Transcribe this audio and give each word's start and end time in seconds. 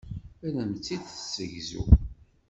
Ad 0.45 0.55
am-tt-id-tessegzu. 0.63 1.83